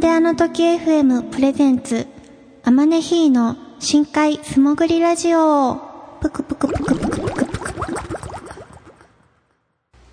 [0.00, 2.06] なんであの時 FM プレゼンツ
[2.64, 5.76] あまねひーの深海素潜りラジオ
[6.22, 7.50] ぷくぷくぷくぷくぷくぷく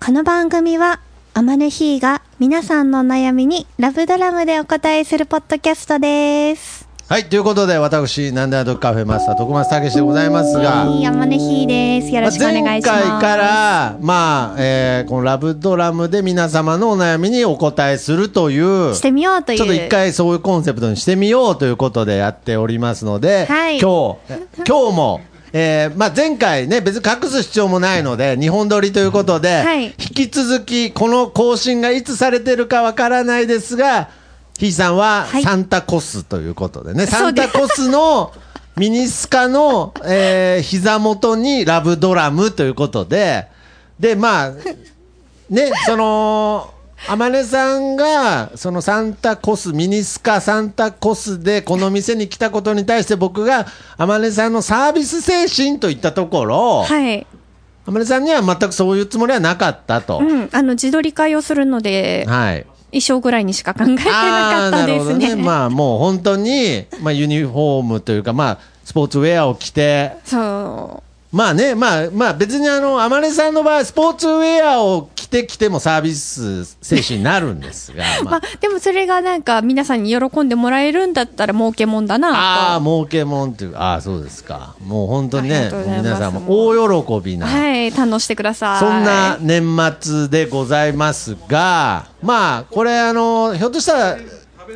[0.04, 1.00] この番組は、
[1.32, 6.87] あまねひーが皆さんのお悩みにラブドラムでお答えするポッドキャストです。
[7.08, 12.14] はい、ということで、私、なんであの時カフェマスター、徳松武史でございますが、はい、あまねひーです。
[12.14, 13.02] よろしくお願いします。
[13.02, 19.56] 前回から、まあ、えーこのラブドラムで皆様のお悩みにお答えするという、してみようという。
[19.56, 25.20] ちょっと一回そういうコンセプトにしてみようということでやっておりますので、はい今日、今日も、
[25.54, 34.10] えーまあ、前回ね、別に隠す必要もないので、日本撮りということで、はい引き続き、この更新がいつされてるかわからないですが、
[34.58, 38.32] ひーさんははいサンタコスということでね、サそうですンタコスの
[38.76, 43.46] ミニスカの、えー膝元にラブドラムということで、
[43.98, 44.52] で、まあ、
[45.48, 46.74] ね、その、
[47.06, 57.26] 天音さんが、そのサンタコス、ミニスカサンタコスでこの店に来たことに対して僕が、天音さんのサービス精神といったところ、はい。
[57.86, 60.18] 天音さんには全くそういうつもりはなかったと。
[60.18, 62.66] うん、あの、自撮り会をするので、はい。
[62.90, 65.34] 衣装ぐらいにしか考えてなかったですね。
[65.34, 65.42] ね。
[65.42, 71.36] まあもう本当に、まあユニフォームというか、まあスポーツウェアを着て、そう。
[71.36, 82.34] まあね、まあ、まあ別にあの、天音さんの場合、スポーツウェアを着てきてもサービス精神になるんですが、 ままあ、でもそれがなんか皆さんに喜んでもらえるんだったら儲けもんだなと。
[82.36, 84.74] ああ、儲けもんっていう、ああ、そうですか。
[84.84, 85.70] もう本当にね
[86.02, 88.80] 皆さんも大喜びな、はい、堪能してください。
[88.80, 94.16] そんな年末でございますが、まあ、これあの、ひょっとしたら、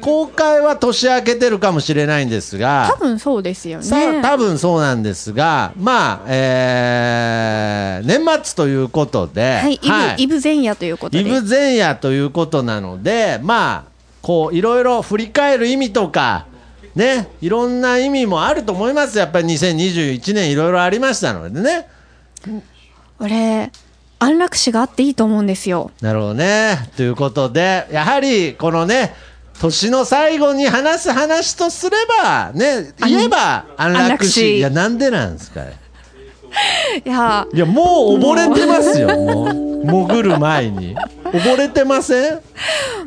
[0.00, 4.22] 公開は年明けてるかもしれないんですが、多分そうですよね。
[4.22, 11.20] 多分そうなんですが、まあ、えー、年末ということで、はい、イブ、イブ前夜ということで。
[11.20, 13.92] イブ前夜ということなので、まあ、
[14.22, 16.46] こう、いろいろ振り返る意味とか、
[16.94, 19.18] ね、いろんな意味もあると思います。
[19.18, 21.88] やっぱり2021年いろいろありましたのでね。
[23.18, 23.70] 俺、
[24.18, 25.90] 安楽死があっていいと思うんですよ。
[26.00, 26.90] なるほどね。
[26.96, 29.14] ということで、やはり、このね、
[29.62, 34.30] 年の最後に話す話とすれば、ね、言えば安楽死。
[34.32, 35.72] 死いや、なんでなんですかい？
[37.08, 37.82] や、いや、も
[38.16, 39.72] う溺れてますよ、 もう。
[39.86, 40.96] 潜る前に。
[41.24, 42.40] 溺れてません？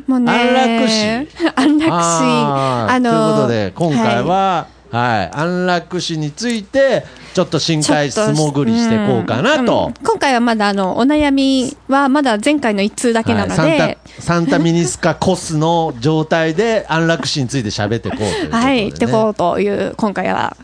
[0.06, 0.32] もうね。
[0.32, 1.92] 安楽死安楽死。
[1.92, 7.04] あーということで、今回いは、はい、安楽死について、
[7.34, 9.86] ちょっと深海素潜りしていこうかなと。
[9.88, 18.50] うん今回はまだあの、お悩みはまだ前回の一通だけなので、はいサンタ、サンタミニスカコスの状態で安楽死について喋っていこうというね。
[18.50, 20.56] はい、ってこうという、今回は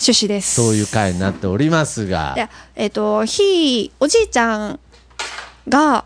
[0.00, 0.54] 趣旨です。
[0.54, 2.38] そういう回になっておりますがい。
[2.38, 4.80] や、えっ、と、ひおじいちゃん
[5.68, 6.04] が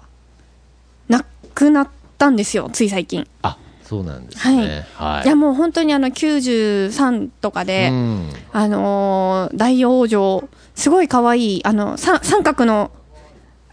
[1.08, 1.88] 亡くなっ
[2.18, 3.26] たんですよ、つい最近。
[3.42, 3.56] あ、
[3.90, 4.56] そうなんですはい。
[4.56, 4.86] ね。
[4.94, 5.24] はい。
[5.24, 12.92] いや、もう本当にあの、93とかで、うんあのー大往生、すごい可愛い、あの、三三角の、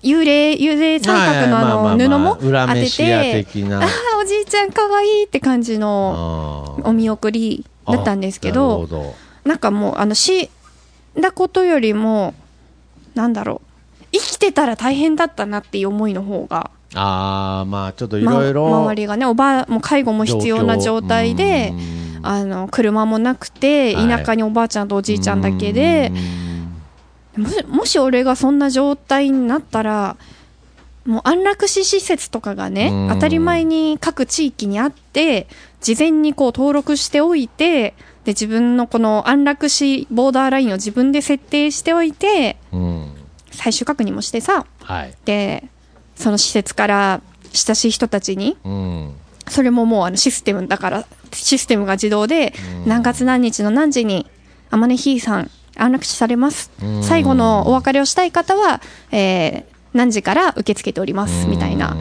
[0.01, 3.45] 幽霊、幽霊三角のあの、布も裏当てて、
[3.75, 3.87] ああ、
[4.19, 9.13] おじいちゃん可愛いって感じのお見送りだったんですけど、ど
[9.45, 10.49] なんかもう、あの、死ん
[11.21, 12.33] だことよりも、
[13.13, 13.61] なんだろ
[14.01, 18.67] う、生きてたら大変だったなっていう思いの方が、ああ、まあちょっといまろいろ。
[18.67, 21.73] 周りがね、おばあ、もう介護も必要な状態で、
[22.23, 26.11] あの、車もなくて、はい田舎におばあちゃんとおじいちゃんだけで、
[27.37, 30.17] もしもし俺がそんな状態になったら、
[31.05, 35.47] もう安楽死施設とかがねうん、当たり前に各地域にあって、
[35.79, 37.93] 事前にこう登録しておいて、
[38.25, 43.13] で、自分のこの安楽死ボーダーラインを自分で設定しておいて、うん。
[43.51, 45.13] 最終確認もしてさ、はい。
[45.23, 45.63] で、
[46.17, 47.21] その施設から
[47.53, 49.13] 親しい人たちに、うん。
[49.47, 52.53] それももうあのシステムだから、システムが自動で、
[52.85, 54.25] 何月何日の何時に、
[54.69, 57.03] あまねひーさん、安楽死されますうん。
[57.03, 58.81] 最後のお別れをしたい方は、
[59.11, 61.97] えー何時から受け付けております、みたいな。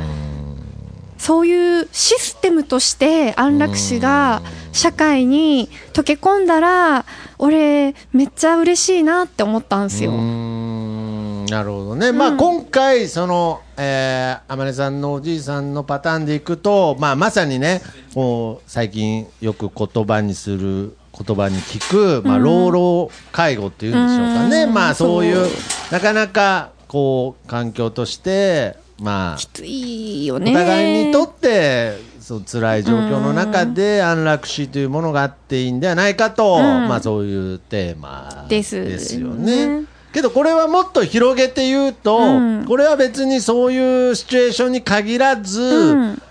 [1.18, 7.06] そういうシステムとして安楽死が社会に溶け込んだら、
[7.38, 10.12] 俺、めっちゃ嬉しいなって思ったんですよ。
[10.12, 17.82] なるほどね、まあ、今回、その、えー、天音さんのおじいさんのパターンでいくと、まあ、まさにね、
[18.14, 24.75] もう最近よく言葉にする、言葉に聞く、まあ、老老介護っていうんでしょうかね、うん。
[24.75, 25.25] まあ、そう。
[25.25, 36.88] いうそ、なかなか、こう、環境として、まあき、ついよおね互いにとって、そう辛い状況の中で安楽死というものがあっていいんではないかと、ん。
[36.88, 39.81] まあそういうテーマですよね。
[39.82, 39.87] ね。
[40.12, 42.64] けどこれはもっと広げて言うと、うん。
[42.66, 46.22] これは別にそういうシチュエーションに限らず、うん。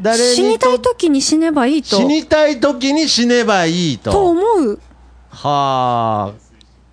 [0.00, 1.96] 誰死にたい時に死ねばいいと。
[1.96, 4.12] 死にたい時に死ねばいいと。
[4.12, 4.80] と思う。
[5.30, 6.48] はあ。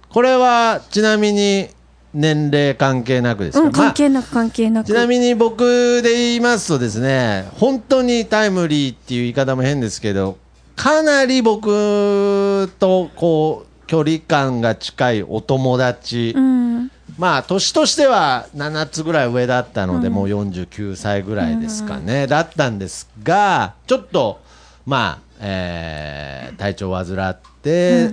[0.10, 1.68] これはちなみに
[2.14, 4.88] 年齢関係なくですか、うんまあ関係なく関係なく。
[4.88, 10.38] ちなみに僕で言いますとですね、本当にタイムリーっていう言い方も変ですけど、
[10.76, 16.92] かなり僕とこう、距離感が近いお友達、うん。
[17.18, 24.42] まあ年としては7つぐらい上だったので、もう49歳ぐらいですかね、だったんですが、ちょっと、
[24.86, 28.12] まあ、えー体調を患って、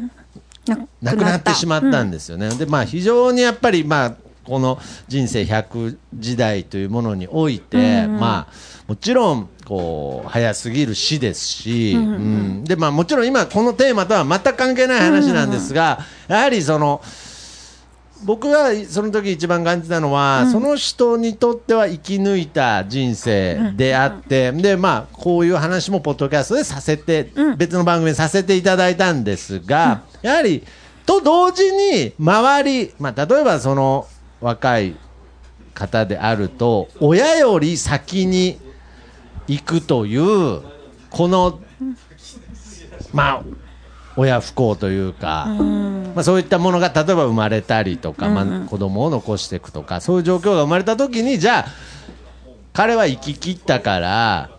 [1.01, 2.51] 亡くなってしまったんですよね。
[2.57, 4.15] で、まあ、非常にやっぱり、まあ、
[4.45, 4.79] この
[5.09, 8.53] 人生100時代というものにおいて、まあ、
[8.87, 17.01] もちろん、こう、早すぎる死ですし、うんで、まあ、もちろん今、このテーマとは全く関係ない話なんですが、やはりその、
[18.27, 30.65] 僕がその時一番感じたのは、その人にとっては生き抜いた人生であって、で、まあ、こういう話もポッドキャストでさせて、別の番組でさせていただいたんですが、やはり、
[31.07, 34.07] と同時に、周り、まあ、例えばその
[34.43, 34.97] 若い
[35.73, 38.61] 方であると、親より先に
[39.47, 40.63] 行くという、
[41.11, 41.61] この、
[43.13, 43.43] まあ、
[44.17, 45.47] 親不幸というか、
[46.15, 51.67] まあ、そういったものが例えば生まれたりとか、まあ、子供を残していくとかそういう状況が生まれた時にじゃあ
[52.75, 54.51] 彼は生き切ったから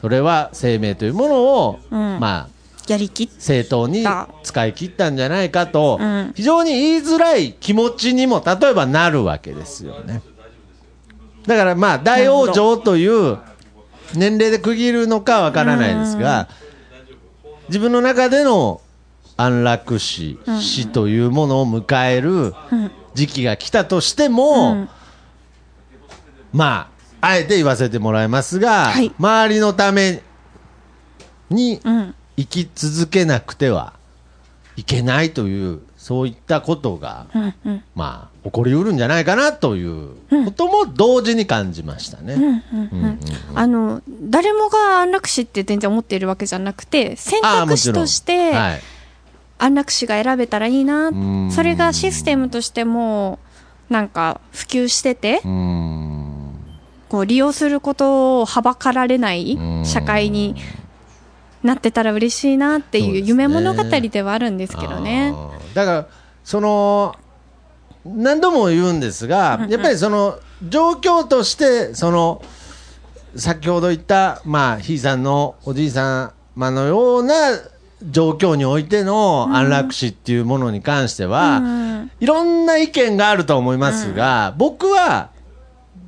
[0.00, 2.56] それは生命というものを、まあ
[2.88, 6.32] やりきっ正当にた使い切ったんじゃないかと、うん。
[6.36, 10.22] 非常に言いづらい気持ちにも例えばなるわけですよね。
[11.46, 13.38] だからまあ大往生という
[14.14, 16.48] 年齢で区切るのかわからないですが、
[17.68, 18.80] 自分の中での
[19.36, 22.54] 安楽死、死というものを迎える
[23.14, 24.88] 時期が来たとしても、うん。
[26.52, 29.12] まあ、あえて言わせてもらいますが、はい。
[29.18, 30.22] 周りのため
[31.50, 32.14] にうん。
[32.38, 33.94] 生き続けなくては
[34.76, 37.84] いけないという、そういったことが、うんうん。
[37.96, 40.10] まあ、起こりうるんじゃないかなという
[40.44, 42.62] ことも同時に感じましたね。
[43.56, 48.80] あの誰もが安楽死って全然思っているわけじゃなくて選択肢としてはい、
[49.58, 51.50] 安楽死が選べたらいいな、ん。
[51.50, 53.40] それがシステムとしても
[53.90, 55.40] なんか普及してて
[57.08, 59.84] こう利用することをはばかられないうん。
[59.84, 60.54] 社会に
[61.64, 65.34] なってたら嬉しいなっていう夢物語ではあるんですけどね。
[65.76, 66.06] だから
[66.42, 67.14] その
[68.06, 72.42] 何度も言うんですが、やっぱりその状況としてその
[73.36, 77.34] 先ほど言ったまあひいさんのおじいさまのような
[78.02, 82.10] 状況においての安楽死っていうものに関しては、うん。
[82.20, 85.30] いろんな意見があると思いますが、僕は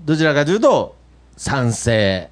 [0.06, 0.96] どちらかというと
[1.36, 2.30] 賛成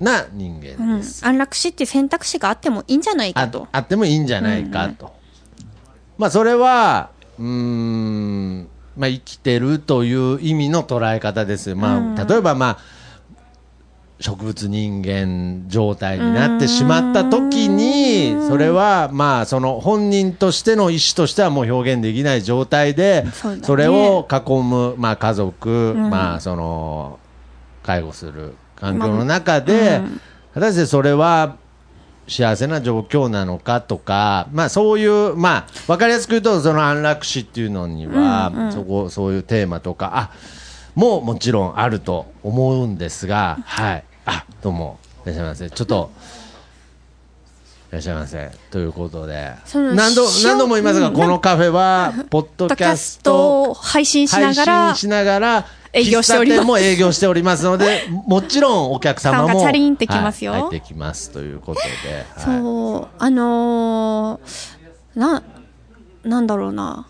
[0.00, 1.24] な人う間んです。
[1.24, 3.68] 安楽死っていう選択肢があってもいいんじゃないかあと。
[3.70, 5.12] あってもいいんじゃないかと、
[6.18, 11.76] まあそれはうーんまあ生きてるという意味の捉え方ですよ。
[11.76, 12.78] まあ、例えばまあ
[14.18, 23.26] 植物人間状態になってしまった時にそれはまあその本人としての意思としてはもう表現できない状態で
[23.62, 27.18] それを囲むまあ家族、まあその
[27.82, 30.00] 介護する環境の中で、
[30.54, 31.56] 果たしてそれは
[32.28, 40.30] 幸せな状況なのかとか、まあ、そういう、まあ、わかりやすく言うと、その安楽死っていうのには、そこ、そういうテーマとか、あ、
[40.94, 44.04] もうもちろんあると思うんですが、はい。
[44.24, 45.70] あ、どうも、いらっしゃいませ。
[45.70, 46.10] ちょっと、
[47.90, 48.50] いらっしゃいませ。
[48.70, 65.42] ということで、何度、し何度も言いますが、うんこのカフェは、ポッドキャストを配信しな配がら信しながら、営業しておりますも営業しておりますので、もちろんお客様も、チャリンってきますよはい入ってきますということで、はいそう、あのーな、
[66.24, 67.06] なんだろうな。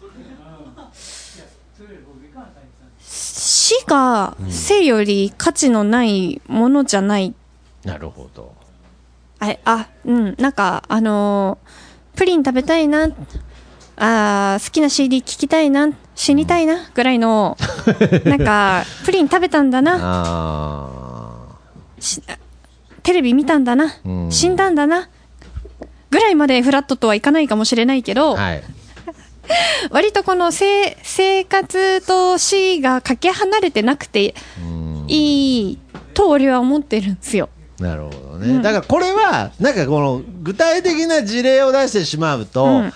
[3.01, 7.35] 死が生より価値のないものじゃない。
[7.85, 8.55] なるほど。
[9.41, 13.09] あ、あうん、なんか、あのープリン食べたいな。
[13.97, 15.89] あー好きな CD 聴きたいな。
[16.17, 17.57] 死にたいなぐらいの
[18.25, 20.91] なんか プリン食べたんだな。
[23.03, 24.33] テレビ見たんだな、うん。
[24.33, 25.09] 死んだんだな。
[26.11, 28.63] ぐらいまでフラットとはいかないかもしれないけど、ーはい。
[29.93, 35.05] 割とこのせ生活と死がかけ離れてなくてうん。
[35.09, 35.79] いい
[36.15, 37.51] と俺は思ってるんですよ。
[37.79, 42.93] なるほどね、だからこれはなんかこの具体的な事例を出してしまうと、うん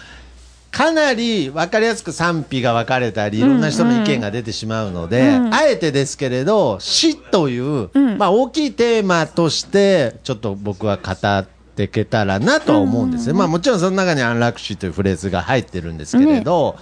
[0.71, 5.55] かなり分かりやすく賛否が分かれたりいろんな人の意見が出てしまうので、うん。
[5.55, 8.19] あえてですけれど死という、うん。
[8.19, 16.77] まあ、大きいテーマとしてちょっと僕は語っていけたらなとは思うんですね、まあ、もちろんその中に安楽死というフレーズが入ってるんですけれど、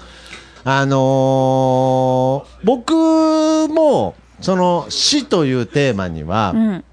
[0.64, 2.92] あのー僕
[3.72, 6.84] もその死というテーマには、うん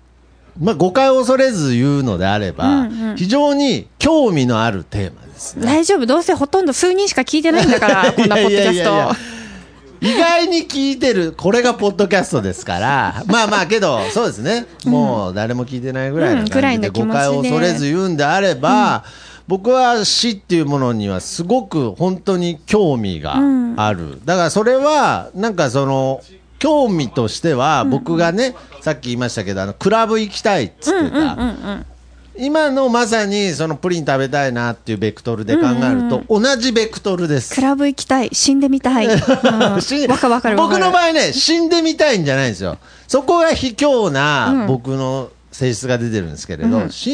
[0.59, 3.15] まあ、誤解を恐れず言うのであれば、うんうん。
[3.17, 5.65] 非常に興味のあるテーマですね。
[5.65, 9.35] 大丈夫どうせほとんど数人しか聞いてないんだから こんなポッドキャスト。
[10.01, 19.03] 意外に聞いてる、これがポッドキャストですから、 まあまあけど、そうですね、もう誰も聞いてないぐらいの感じで、誤解を恐れず言うんであれば、
[19.47, 23.37] 僕は死っていうものにはすごく本当に興味が
[23.77, 26.21] ある、だからそれは、なんかその、
[26.65, 31.37] 興味としては、僕がね、さっき言いましたけど、あのクラブ行きたいっつってた、
[32.39, 37.53] 今のまさにそのプリン食べたいなっていうベクトルで考えると、同じベクトルです。
[37.53, 37.61] ク。
[37.61, 38.29] ラブ行きたい。
[38.33, 40.57] 死んでみたい、か わかるわかる。
[40.57, 42.79] 僕の場合ね、死んでみたいんじゃないんですよ。
[43.07, 46.89] そこが卑怯な僕の性質が出てるんですけれど、うん。
[46.89, 47.11] 死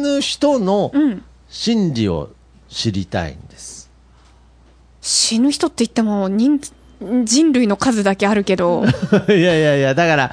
[0.00, 1.22] ぬ人のうん。
[1.50, 2.30] 心理を
[2.70, 3.90] 知りたいんです。
[5.02, 6.58] 死ぬ人って言っても人
[7.24, 8.84] 人類の数だけあるけど。
[9.28, 10.30] いやいやいや、だから、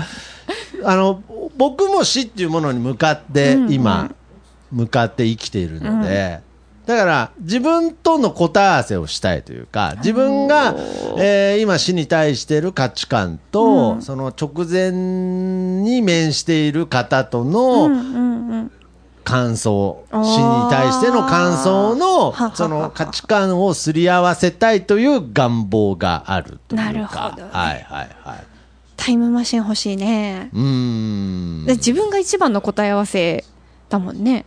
[0.83, 1.21] あの、
[1.57, 3.73] 僕も死っていうものに向かってうんうん。
[3.73, 4.11] 今、
[4.71, 6.41] 向かって生きているので、
[6.85, 10.75] だから自分との答え合わせをしたいというか、自分が、
[11.17, 14.01] えー今死に対している価値観と、うん。
[14.01, 18.71] その直前に面している方との、うんうんうん
[19.25, 26.85] 感想死に対しての感想のその価値観をすり合わせたいという願望があるというか。
[26.85, 27.49] なるほどね。
[27.51, 28.45] はいはいはい。
[28.95, 30.49] タイムマシン欲しいね。
[30.53, 30.61] うー
[31.63, 31.65] ん。
[31.65, 33.43] で自分が一番の答え合わせ
[33.89, 34.45] だもんね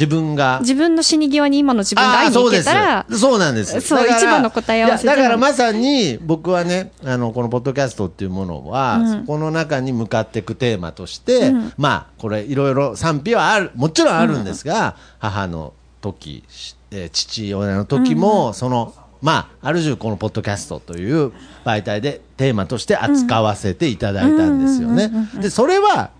[0.00, 0.60] 自分が。
[0.62, 3.80] 自分の死に際に今の自分が会いに行けたらそうですそうなんです。
[3.82, 9.20] そう一番の答え合わせだからまさに僕はねあのこのポッドキャストっていうものは、うん。
[9.20, 11.72] そこの中に向かっていくテーマとして、うん。
[11.76, 21.32] まあこれいろいろ賛否はあるもちろんあるんですが、母の時、しえー父親の時も、そのまあある種このポッドキャストという
[21.66, 25.10] 媒体でテーマとして扱わせていただいたんですよね。
[25.40, 26.10] でそれは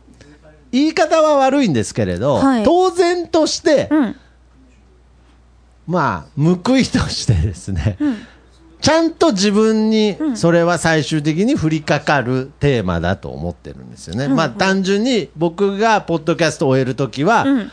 [0.72, 2.64] 言い方は悪いんですけれど、はい。
[2.64, 4.16] 当然として、うん。
[5.86, 8.16] まあ、報いとしてですね、ん。
[8.80, 14.28] ちゃんと自分にそれは最終的に降りかかるテーマだと思ってるんですよね。
[14.28, 17.70] まあ、単純に僕がポッドキャストを終えるときは、うん。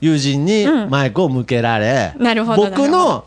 [0.00, 2.64] 友人にマイクを向けられ、なるほど。
[2.66, 3.24] 僕の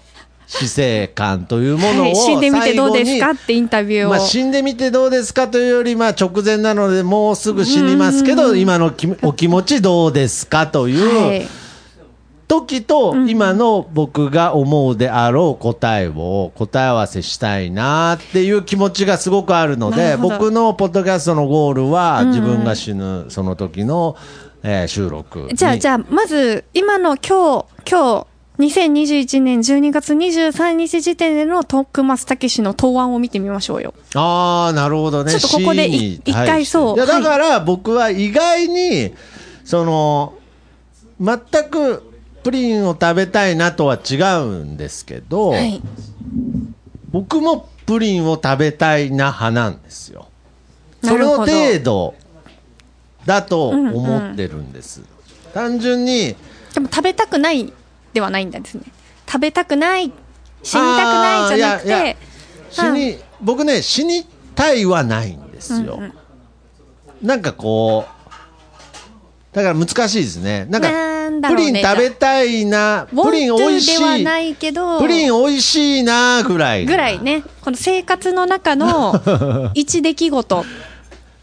[0.47, 11.47] 死生観というものをはい、死んでみてどうですかってインタビューを、まあ、死んでみてどうですかというより、まあ、直前なのでもうすぐ死にますけど、今のきお気持ちどうですかという、はい。
[12.47, 24.15] 時と今の僕が思うであろう答えを答え合わせしたいなっていう気持ちがすごくあるので僕のポッドキャストのゴールは自分が死ぬその時の、
[24.63, 28.27] えー収録じゃあ、じゃゃあ、まず、今の今日、今日、
[28.59, 33.93] 2021年12月23日時点でのトークマスたけしの答案を見てみましょうよ。
[34.15, 39.13] ああなるほどねちょっとここで一回そういやはいだから僕は意外に
[39.63, 40.33] その
[41.21, 41.37] 全
[41.69, 42.03] く
[42.43, 45.81] プリンを食べたいなとは違うんですけど、はい。
[47.11, 50.27] 僕もプリンを食べたいな派なんですよ。
[51.03, 52.15] その程度
[53.25, 55.01] だと思ってるんです。
[55.53, 56.35] 単純に
[56.73, 57.73] でも食べたくない
[58.13, 58.83] ではないんですね。
[59.27, 60.11] 食べたくない、
[60.63, 62.17] 死にたくないじゃなくて、
[62.69, 65.99] 死に、僕ね死にたいはないんですよ。
[67.21, 70.67] なんかこうだから難しいですね。
[70.69, 70.89] なんか
[71.49, 76.91] プリン食べたいな、プリン美味し to ではいい、ないけど、プリン美味しいなぐらいな。
[76.91, 79.19] ぐらいね、この生活の中の
[79.73, 80.63] 一出来事っ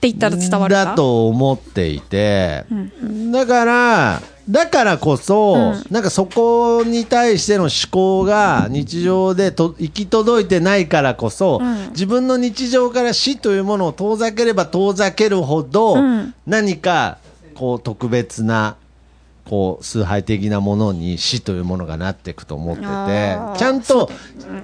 [0.01, 0.85] て言ったら伝わるか？
[0.85, 2.65] だと思っていて、
[3.33, 11.89] だから、だからこそ、なんかそこに対しての思考が日常でと行き届いてないからこそ、ん。
[11.91, 16.35] 自分の日常から死というものを遠ざければ遠ざけるほど、うん。
[16.47, 17.19] 何か
[17.55, 18.77] こう特別な
[19.45, 22.87] こう崇拝的なものに死というものがなっていくと思ってて
[23.59, 24.11] ちゃんと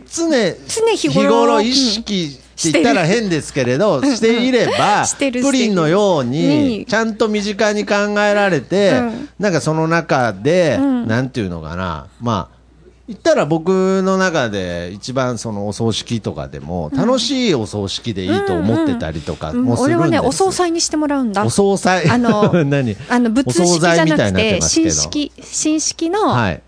[0.06, 9.28] 常常日頃意識って言ったら変ですけれどしていればプリンのようにるちゃんと身近に考えられて、うん。
[9.38, 11.06] なんかその中で、ん。
[11.06, 12.08] なんていうのかな。
[12.20, 12.60] まあ
[13.08, 21.44] 言ったら僕の中で一番そのお葬式とかでも楽しいお葬式でいいと思ってたりとかうんもするんです、俺はねお総裁にしてもらうんだ。
[21.44, 22.96] お惣菜あの 何？
[23.08, 26.54] あの仏式じゃなくて新式新式の、はい。
[26.54, 26.60] な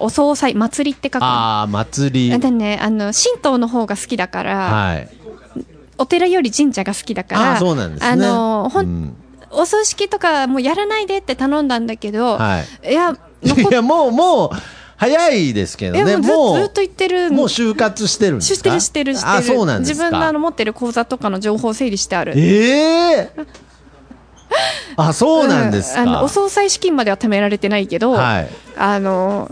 [0.00, 1.26] お総裁祭りって書くの。
[1.26, 2.38] ああ祭り。
[2.38, 5.08] でねあの神道の方が好きだから、はい。
[5.98, 8.08] お寺より神社が好きだからああそうなんですね。
[8.08, 9.16] あのほんうん。
[9.50, 12.90] お葬式とかもうやらないでって頼んだんだけど、はい。
[12.90, 14.50] いや いやもうもう
[14.96, 16.16] 早いですけどね。
[16.16, 18.56] もうずっと言ってるもう就活してるんですか？
[18.56, 19.32] 知ってる知ってる知ってる。
[19.32, 20.04] あそうなんですか。
[20.04, 22.32] 自分のあの持ってる口座とかの情報を整理してある。
[22.36, 23.30] ええ
[24.96, 26.08] あそうなんですか、うん。
[26.08, 28.48] あのお総裁資金までは貯められてないけど、はい。
[28.76, 29.50] あの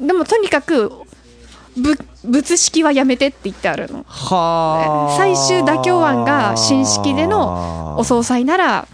[0.00, 0.92] でもとにかく
[1.76, 4.04] ぶ仏式はやめてって言ってあるの。
[4.06, 5.16] はあ。
[5.16, 8.88] 最終妥協案が新式でのお総裁なら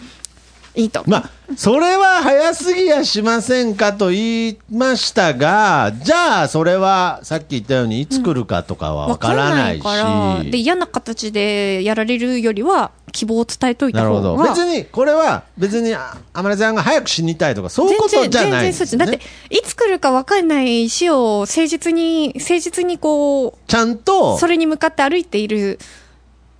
[0.76, 10.50] いいと、まあそれは早すぎやしませんかと言いましたがじゃあそれはさっき言ったようにいつ来るかとかはわからないし、わからないから。
[10.50, 14.36] で嫌な形でやられるよりは希望を伝えといたなるほど。
[14.36, 25.78] 方が別にこれは別にあ天音さんが早く死にたいとかそういうことじゃないんです、ね、全然だっていつ来るか分かんない死を誠実に誠実にこうちゃんとそれに向かって歩いている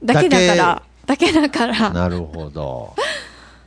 [0.03, 0.83] だけだから。
[1.07, 1.91] だけだから。
[1.91, 2.95] なるほど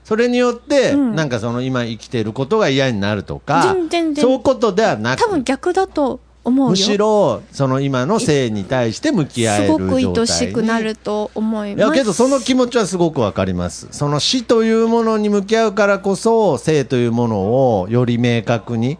[0.10, 1.16] それによって、うん。
[1.16, 6.72] なんかその今生きていることが嫌になるとかそういうことではなく多分逆だと思うよ。
[6.72, 10.06] むしろその今の性に対して向き合えるす状態に。
[10.06, 11.88] ごく愛しくなると思いいます。
[11.90, 13.88] やけどその気持ちはすごくわかります。
[13.92, 17.38] その死というものに向き合うからこそ性というもの
[17.82, 18.98] をより明確に、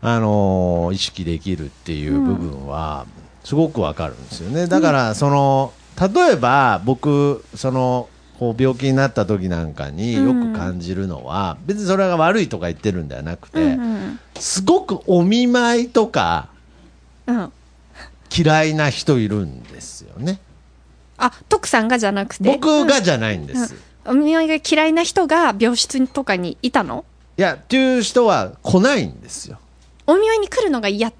[0.00, 3.04] あのー意識できるっていう部分は
[3.44, 4.68] すごくわかるんですよね。
[4.68, 13.78] だからその例えば僕そのこう病気になった時なんかによく感じるのは、別にそれが悪いとか言ってるんではなくて、
[14.38, 16.48] すごくお見舞いとか
[17.26, 17.52] うん。
[18.36, 20.40] 嫌いな人いるんですよね。
[21.16, 22.44] あ徳さんがじゃなくて？
[22.44, 27.04] 僕がじゃないんです、お見舞いが嫌いな人が病室とかにいたの？
[27.38, 29.58] いやっていう人は来ないんですよ。
[30.06, 31.16] お見舞いに来るのが嫌か。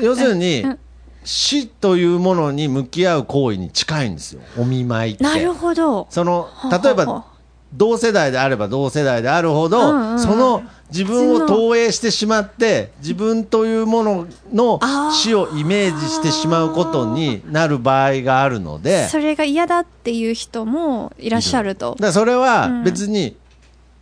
[0.00, 0.78] 要するに、うん
[1.24, 4.42] 死というものに向き合う行為に近いんですよ。
[4.58, 5.24] お見舞いって。
[5.24, 6.06] なるほど。
[6.10, 7.24] そのは例えば
[7.72, 10.20] 同世代であれば同世代であるほど、うんうんうん。
[10.20, 14.80] その自分を投影してしまって自分というものの
[15.12, 19.08] 死をイメージしてしまうことになる場合があるので。
[19.08, 21.96] それが嫌だっていう人もいらっしゃると。
[21.98, 22.84] だそれはうん。
[22.84, 23.36] 別に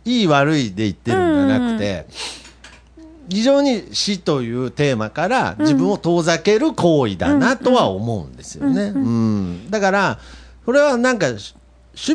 [0.05, 2.05] いい悪いで言ってるんじゃなくて、
[3.29, 8.83] 非常に死というテーマから自分を遠ざける行為だなとは思うんですよね。
[8.83, 9.69] うん。
[9.69, 10.19] だから
[10.65, 11.53] これはなんか趣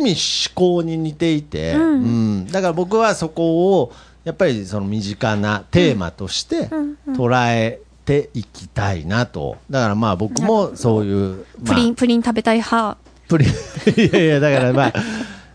[0.01, 0.17] 味
[0.51, 1.83] 思考に似ていて、うん。
[1.83, 1.97] う
[2.43, 2.47] ん。
[2.47, 3.93] だから僕はそこを
[4.25, 6.69] やっぱりその身近なテーマとして
[7.09, 9.57] 捉えていきたいなと。
[9.71, 12.99] だからまあ僕もそういう、まあプリンプリン食べたい派。
[13.29, 13.49] プリン。
[13.97, 14.93] いやいやだからまあ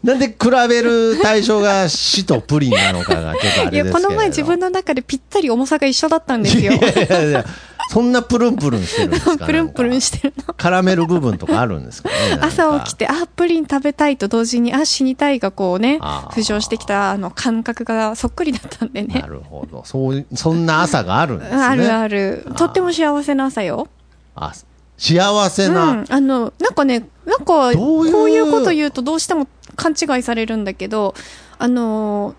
[0.03, 0.35] なんで比
[0.67, 6.73] べる対象が死とプリンなのかがちょっとあれですけいやこの前自分の中でぴったり重さが一緒だったんですよ。
[6.73, 7.45] いやいやいや
[7.89, 9.45] そんなプルンプルンしてるんですか？
[9.45, 10.53] プルンプルンししてるの。
[10.55, 12.15] カラメル部分とかあるんですかね？
[12.41, 19.21] 朝起きてあプリン食べたいと同時にあ死にたいがこうね浮上してきたあの感覚がそっくりだったんでね。
[19.21, 19.83] なるほど。
[19.85, 21.61] そういそんな朝があるんですね。
[21.61, 22.45] あるある。
[22.57, 23.87] とっても幸せな朝よ。
[24.35, 24.53] あ
[24.97, 31.13] 幸せな、うん、あのなんかねなんかこういうこと言うとどうしても勘違いされるんだけど
[31.57, 32.36] あの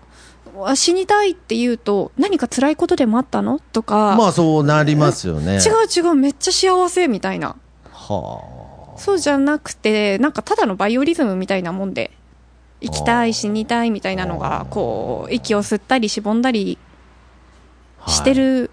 [0.63, 3.59] あ死にたいって言うと何か辛いことでもあったの？
[3.73, 5.55] とか、まあそうなりますよね。
[5.55, 5.61] 違う
[5.93, 7.57] 違うめっちゃ幸せみたいな。
[7.91, 12.11] はそうじゃなくてなんかただのバイオリズムみたいなもんで
[12.79, 16.77] 生きたい死にたいみたいなのがこう息を吸ったりしぼんだり
[17.99, 18.71] あしてる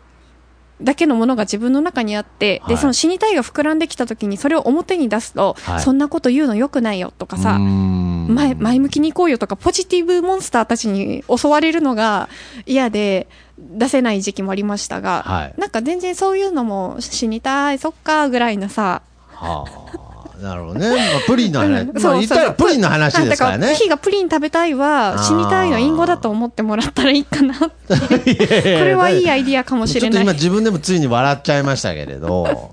[0.82, 2.74] だけのものが自分の中にあって、はい。
[2.74, 5.80] でその死にたいが膨らんできた時にそれを表に出すと、はい。
[5.80, 12.28] そんなこと言うのよくないよとかさ、前前向きに行こうよとかポジティブモンスターたちに襲われるのが
[12.66, 15.54] 嫌で出せない時期もありましたが、はい。
[15.58, 19.02] なんか全然そういうのも死にたいそっかぐらいなさ
[19.34, 22.02] はあ、なるほどね、まあ、プリンの話、うん。
[22.02, 23.60] まあ、言ったらプリンの話ですからね。
[23.60, 27.70] だから火がプリン食べたいは死にたいの隠語だと思ってもらったらいいかなこ
[28.26, 30.10] いやいやれはいいアイディアかもしれない。
[30.10, 32.72] ちょっと今自分でもついに笑っちゃいましたけれど。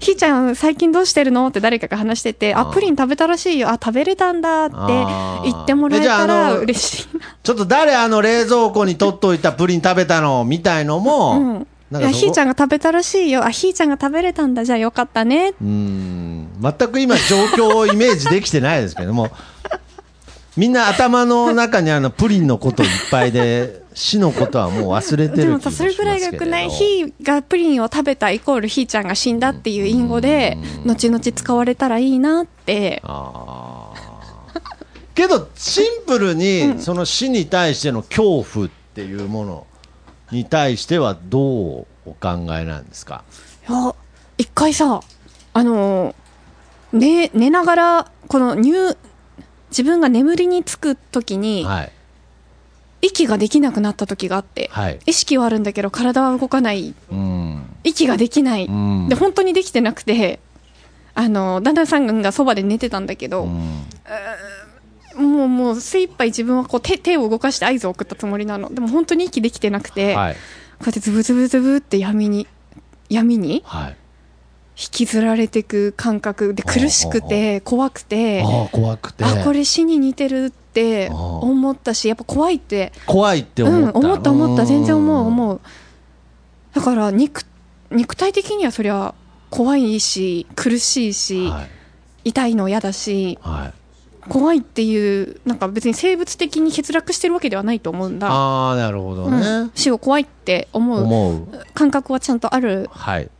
[0.00, 1.46] ひーちゃん最近どうしてるの？
[1.48, 3.68] って誰かが話してて、あ、プリン食べたらしいよ。
[3.68, 4.76] あ、食べれたんだって
[5.44, 7.24] 言ってもらえたら嬉しいな。
[7.42, 10.44] ちょっと誰あの冷蔵庫に取っといたプリン食べたの？
[10.44, 11.66] みたいのも、うん。
[11.92, 13.44] いや、ひーちゃんが食べたらしいよ。
[13.44, 14.64] あ、ひーちゃんが食べれたんだ。
[14.64, 15.54] じゃあよかったね。
[15.60, 19.30] うーん全く今、状況をイメージできてないですけども、
[20.56, 33.00] みんな頭の中にあのプリンのこといっぱいで、死のことはもう忘れてるでもさ、それぐらいがよくないひーがプリンを食べたイコールひーちゃんが死んだっていう隠語で、後々使われたらいいなって。
[33.04, 34.16] あー
[35.14, 39.65] けど、シンプルに、その死に対しての恐怖っていうもの
[40.30, 43.24] に対しては、どうお考えなんですか？
[43.68, 43.94] いや、
[44.38, 45.00] 一回さ、
[45.52, 46.14] あのー、
[46.92, 48.96] 寝、寝ながら、この入、
[49.70, 51.92] 自分が眠りにつく時に、はい。
[53.02, 54.98] 息ができなくなった時があって、はい。
[55.06, 57.62] 意識はあるんだけど体は動かない、うん。
[57.84, 58.66] 息ができない。
[58.66, 60.40] うんで、本当にできてなくて、
[61.14, 63.82] あの、旦那さんがそばで寝てたんだけど、うん
[65.16, 68.72] もうもう精一杯自分はこう手手を動かして合図を送ったつもりなの。
[68.72, 70.34] でも本当に息できてなくて、はい。
[70.34, 70.38] こ
[70.82, 72.46] うやってズブズブズブって闇に、
[73.08, 73.96] 闇にはい。
[74.78, 79.24] 引きずられていく感覚で苦しくて怖くて、ああ、怖くて。
[79.24, 83.98] あ、これ死に似てるって思ったし、やっぱ怖いって、怖いってうん、思った。
[83.98, 85.60] 思った思った、全然思うう思う。
[86.74, 87.46] だから肉、
[87.90, 89.14] 肉体的にはそりゃ
[89.48, 91.50] 怖いし、苦しいし、ん。
[91.50, 91.68] はい。
[92.24, 93.85] 痛いの嫌だし、はい。
[94.28, 98.28] 怖いっていう、なんか別に生物的に欠落してるわけではないと思うんだ。
[98.30, 99.70] ああ、なるほどうんね。
[99.74, 101.48] 死を怖いって思う。
[101.74, 102.88] 感覚はちゃんとある。
[102.92, 103.30] はい。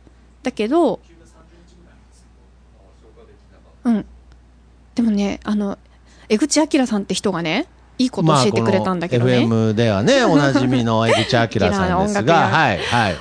[0.43, 0.99] だけど、
[3.83, 4.05] うん。
[4.95, 5.77] でもね、あの、
[6.29, 9.45] 江口明さんって人がね、いいこと教えてくれたんだけどね。
[9.45, 13.15] まあ FM ではね、 おなじみの江口明さんですが、 やはい、はい。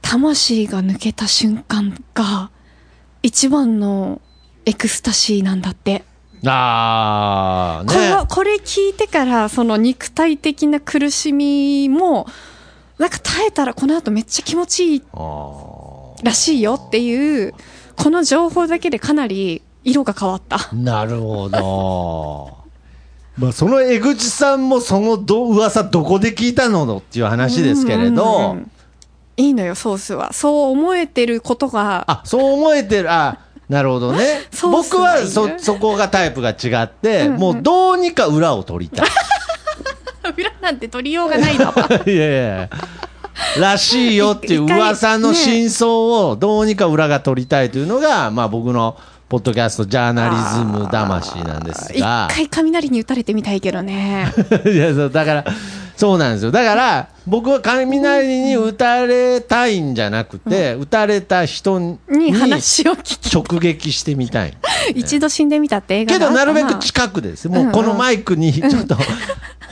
[0.00, 2.50] 魂が抜けた瞬間が、
[3.22, 4.20] 一番の
[4.66, 6.04] エクスタシーなんだって。
[6.50, 8.26] ああ、これ。
[8.28, 12.26] これ聞いてから、その肉体的な苦しみも、
[12.98, 15.02] なんか耐えたらこの後めっちゃ気持ちいい
[16.22, 17.54] らしいよっていう、
[17.96, 20.68] この情報だけでかなり色が変わった。
[20.72, 22.58] なるほど。
[23.36, 28.70] まあ、その江口さんもそのど噂どこで聞いたのっていう話ですけれうんど、うん
[29.36, 30.32] いいのよ、ソースは。
[30.32, 34.42] そう思えてることが、あ、そう思えてる、あ、なるほどね。
[34.62, 39.08] 僕はねそ、そこがタイプが違って、もうどうにか裏を取りたい。
[40.36, 41.72] 裏なんて取りようがないの。
[42.06, 42.70] いやいや
[43.58, 48.96] らしいよっていう噂の真相をどうにか裏が取りたいというのが、まあ僕の
[49.28, 52.28] ポッドキャストジャーナリズム魂なんです一が。
[52.30, 54.32] 回雷に打たれてみたいけどね。
[54.66, 55.44] いや、そう、だから、
[55.96, 56.50] そうなんですよ。
[56.50, 64.56] だから、僕は雷に打たれたいんじゃなくて、打たれた人にに話を直撃してみたい。
[64.94, 67.48] 一度死んでみたって映画けど、なるべく近くです。
[67.48, 68.96] もう、うんうんこのマイクにちょっと、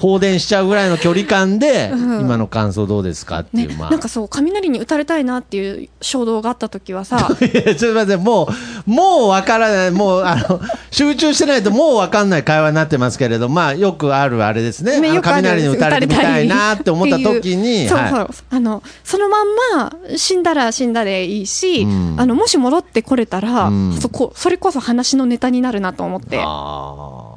[0.02, 3.90] 放電しちゃうぐらいの距離感で、今の感想どうですかっていう、ね、まあ。
[3.90, 8.48] なんかそう、雷に打たれたいなっていう衝動があった時はさ、 いや、すみません、も
[8.86, 10.60] う、もうわからない、もう、あの、
[10.90, 14.98] 集中してないともうわかんない会話になってますけれど、まあ、よくあるあれですね。
[14.98, 18.10] ね雷に打たれてみたいなって思った時に、そうはい。
[18.10, 19.46] そう、あの、そのまん
[19.78, 22.16] ま死んだら死んだでいいし、うん。
[22.18, 23.98] あの、もし戻ってこれたら、うん。
[24.00, 26.40] そこ、それこそ話のネタになるなと思って。
[26.44, 27.31] あ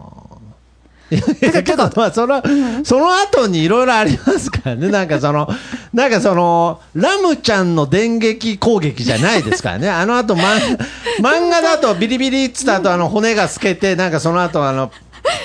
[1.17, 1.45] あ。
[1.45, 2.41] いやけど、まあ、その、
[2.83, 4.89] その後にいろいろありますからね。
[4.89, 5.49] なんかその、
[5.93, 9.89] なんかその、ラムちゃんの電撃攻撃じゃないですからね。
[9.89, 10.77] あの後、漫
[11.21, 14.91] 漫画だとビリビリっつった後、あの、骨が透けて、なんかその後、あの、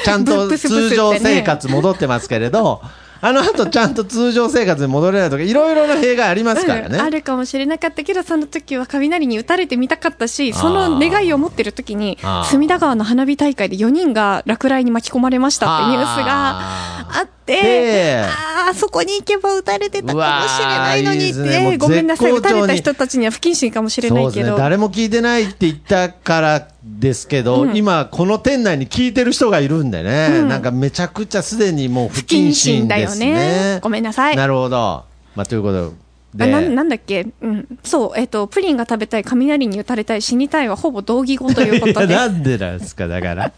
[0.05, 2.83] ちゃんと通常生活戻ってますけれど、
[3.23, 6.99] あの後ちゃんと通常生活に戻れないとか、いろいろな弊害ありますからね。
[6.99, 24.53] うんあるかもしれなかったけど、その時は雷に打たれてみたかったし、その願いを持ってる時に隅田川の花火大会で4人が落雷に巻き込まれましたってニュースがあって、でああ、そこに行けば打たれてたかもしれないのにっうわーいいですねごめんなさい、打たれた人たちには不謹慎かもしれないけど。
[24.53, 33.35] ね、誰も聞いてないって言ったからですけど、うん今、この店内に聞いてる人がいるんでね、うんなんかめちゃくちゃすでにもう不不謹謹慎慎だよですね。
[33.35, 33.81] ね。
[33.83, 34.37] ごめんなさい。
[34.37, 35.05] なるほど。
[35.35, 35.93] まあ、ということ
[36.35, 36.51] あで。
[36.51, 42.15] ななんだっけ、うん、そう、えっ、と、プリンが食べたい、雷に打たれたい、死にたいはほぼ同義語ということで。
[42.15, 43.53] なんでなんですか、だから。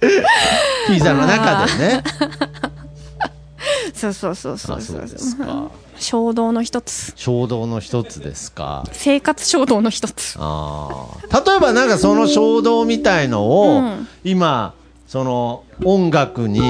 [0.88, 2.02] ピザの中でね。
[3.94, 5.70] そうそうそうそうあそうですか。
[5.96, 7.12] 衝動の一つ。
[7.16, 8.84] 衝動の一つですか。
[8.92, 10.36] 生活衝動の一つ。
[10.38, 14.74] あー例えばなんかその衝動みたいのを、うん今、
[15.06, 16.60] その音楽に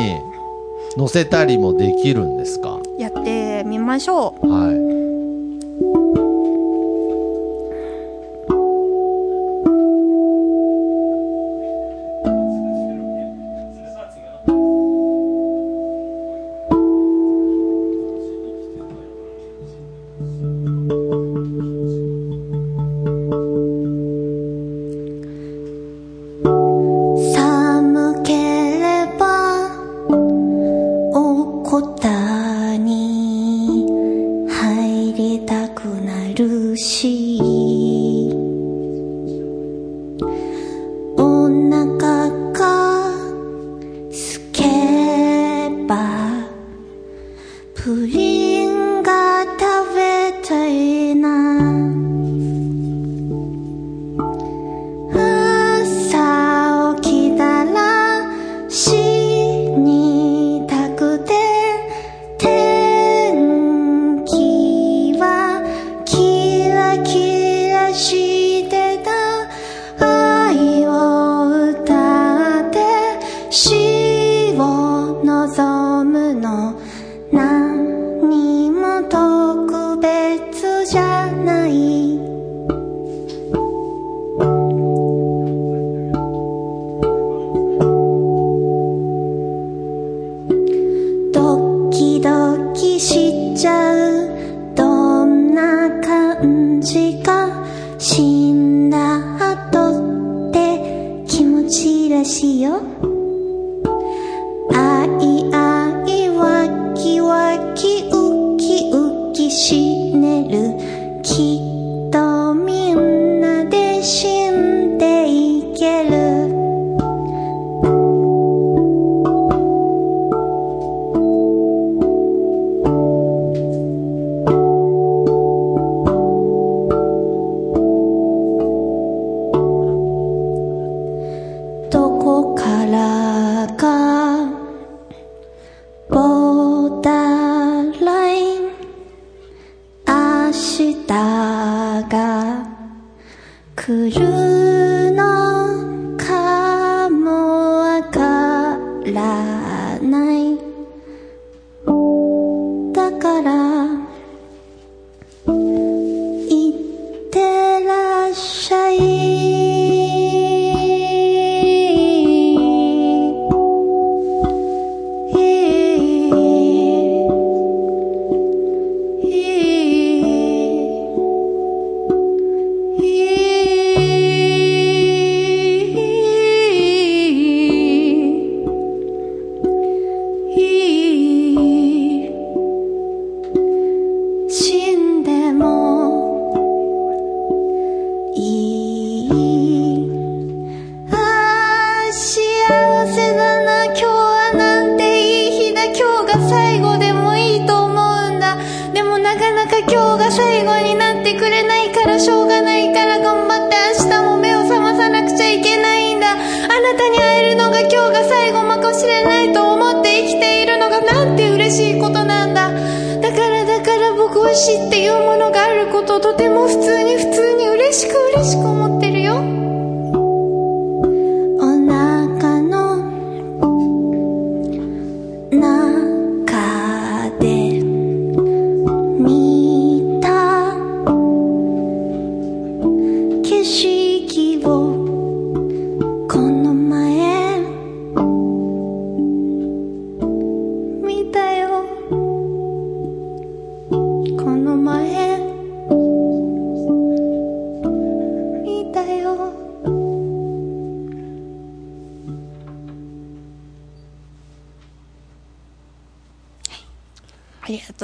[0.99, 2.79] 乗せたりもできるんですか？
[2.99, 4.49] やってみましょう。
[4.49, 6.04] はい。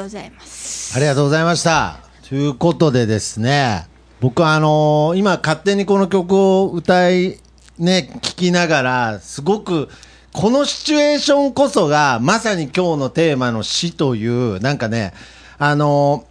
[0.00, 0.96] とうございます。
[0.96, 1.98] ありがとうございました。
[2.28, 3.86] ということでですね、
[4.20, 7.38] 僕はあのー今勝手にこの曲を歌い、
[7.78, 9.88] ね、聴きながら、すごく、
[10.32, 15.12] このシチュエーションこそが、まさに今日のテーマの死という、なんかね、
[15.58, 16.30] あのー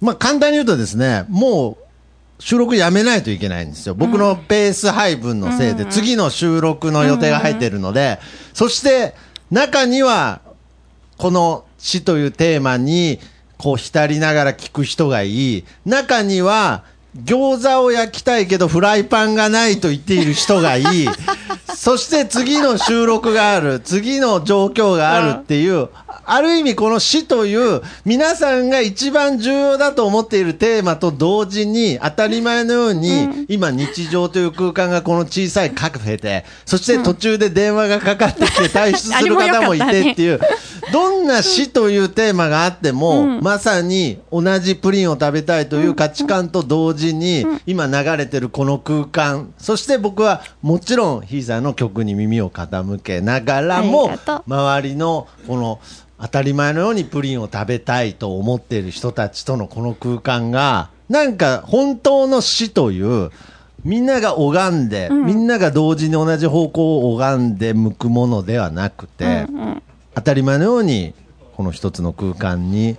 [0.00, 1.76] まあ、簡単に言うとですね、もう、
[2.42, 3.94] 収録やめないといけないんですよ。
[3.94, 8.18] 僕のペース配分のせいで、次の収録の予定が入っているので、
[8.54, 9.14] そして、
[9.50, 10.40] 中には、
[11.18, 13.18] この死というテーマに、
[13.58, 15.64] こう浸りながら聞く人がいい。
[15.84, 16.84] 中には、
[17.24, 21.08] 餃子を焼きたいけどフライパンがないと言っている人がいい。
[21.74, 23.80] そして次の収録がある。
[23.80, 25.88] 次の状況があるっていう、
[26.32, 40.40] ある意味この死という皆さんが一番重要だと思っているテーマと同時に当たり前のように、今日常という空間がこの小さいカフェで、そして途中で電話がかかってきて退出する方もいてっていう、
[40.92, 54.12] どんな死というテーマがあっても、まさに同じプリンを食べたいという価値観と同時に、今流れてるこの空間、そして僕はもちろんヒーさんの曲に耳を傾けながらあも
[54.46, 55.80] 周りのこの
[56.20, 63.30] 当たり前のようにプリンを食べたいと思っている人たちとのこの空間が、なんか本当の死という、
[63.84, 69.46] みんなが拝んで、みんなが同時に同じ方向を拝んで向くものではなくて、
[70.14, 71.14] 当たり前のように、
[71.56, 72.98] この一つの空間に、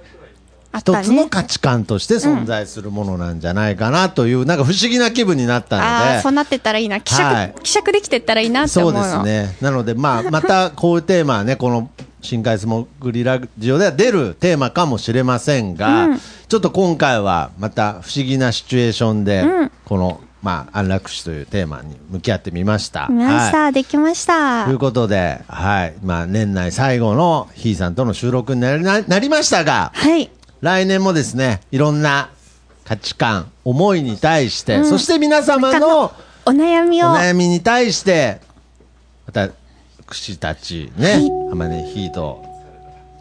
[0.78, 0.96] 一。
[1.04, 5.88] つの価値観として存在するものなんじゃないかなという、なんか不思議な気分になったので。
[5.88, 7.02] ああ、そうなってったらいいな。
[7.02, 9.24] 希釈、はい希釈できてったらいいなって思そううの。
[9.24, 9.58] ですね。
[9.62, 11.90] なので、まあ、またこういうテーマはね、この
[12.22, 16.10] 深海スモークリラジオでは出るテーマかもしれませんが、
[16.48, 19.44] ちょっと今回はまた不思議なシチュエーションで、
[19.86, 23.08] この、まあ、安楽死というテーマに向き合ってみました。
[23.10, 24.80] 見ました、はいできましたという。
[24.80, 25.96] ことで、はい。
[26.04, 30.30] まあ、年内最後のひーさんとの収録になりななりましたが、はい。
[30.62, 32.30] 来年もですね、いろんな
[32.86, 36.12] 価値観、思いに対して、そして皆様の、
[36.46, 37.16] お悩みおを。
[37.16, 38.42] 悩みに対して、
[40.14, 41.22] 私たちね、
[41.52, 42.44] あまねヒート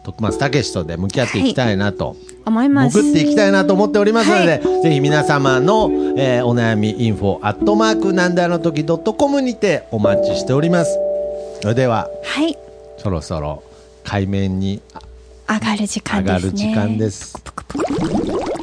[0.03, 3.01] 徳松武史とで向き合っていきたいなと、思います。
[3.01, 10.97] 潜っていきたいなと思っておりますので、はぜひ皆様の、えーお悩みインフォアットマークなんであの時ドットコムにてお待ちしております。
[11.61, 12.57] それでははい。
[12.97, 13.63] そろそろ
[14.03, 14.81] 海面に
[15.47, 16.75] 上がる時間上ですね。
[16.75, 18.60] がる時間です